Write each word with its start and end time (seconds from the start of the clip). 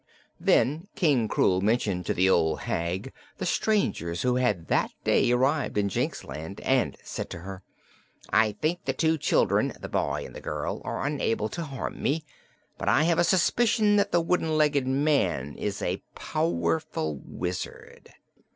Then 0.39 0.87
King 0.95 1.27
Krewl 1.29 1.61
mentioned 1.61 2.07
to 2.07 2.15
the 2.15 2.27
old 2.27 2.61
hag 2.61 3.13
the 3.37 3.45
strangers 3.45 4.23
who 4.23 4.37
had 4.37 4.65
that 4.65 4.89
day 5.03 5.29
arrived 5.31 5.77
in 5.77 5.89
Jinxland, 5.89 6.59
and 6.61 6.97
said 7.03 7.29
to 7.29 7.37
her: 7.41 7.61
"I 8.31 8.53
think 8.53 8.85
the 8.85 8.93
two 8.93 9.19
children 9.19 9.73
the 9.79 9.87
boy 9.87 10.25
and 10.25 10.35
the 10.35 10.41
girl 10.41 10.81
are 10.83 11.05
unable 11.05 11.49
to 11.49 11.65
harm 11.65 12.01
me, 12.01 12.23
but 12.79 12.89
I 12.89 13.03
have 13.03 13.19
a 13.19 13.23
suspicion 13.23 13.95
that 13.97 14.11
the 14.11 14.21
wooden 14.21 14.57
legged 14.57 14.87
man 14.87 15.53
is 15.55 15.83
a 15.83 16.01
powerful 16.15 17.17
wizard." 17.23 18.11